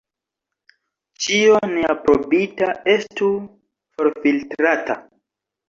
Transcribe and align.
Ĉio 1.25 1.59
neaprobita 1.75 2.71
estu 2.95 3.31
forfiltrata. 4.01 5.01